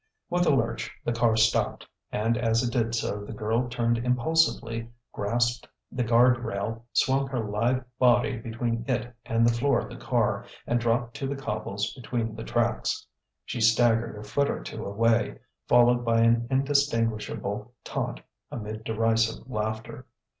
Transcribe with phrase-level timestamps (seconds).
[0.31, 4.89] With a lurch, the car stopped; and as it did so the girl turned impulsively,
[5.13, 10.03] grasped the guard rail, swung her lithe body between it and the floor of the
[10.03, 13.05] car, and dropped to the cobbles between the tracks.
[13.45, 15.37] She staggered a foot or two away,
[15.67, 20.07] followed by an indistinguishable taunt amid derisive laughter.